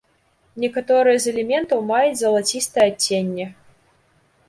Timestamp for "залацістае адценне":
2.25-3.51